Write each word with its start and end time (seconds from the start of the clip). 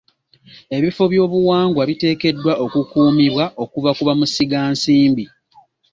Ebifo 0.77 1.03
by'obuwangwa 1.11 1.81
biteekeddwa 1.89 2.53
okukuumibwa 2.65 3.45
okuva 3.63 3.91
ku 3.97 4.03
bamusigansimbi. 4.07 5.25